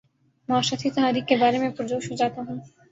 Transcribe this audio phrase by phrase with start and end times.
[0.49, 2.59] معاشرتی تحاریک کے بارے میں پر جوش ہو جاتا ہوں